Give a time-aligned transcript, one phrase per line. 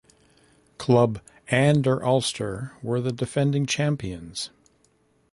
[0.79, 1.19] Club
[1.49, 4.49] an der Alster were the defending champions.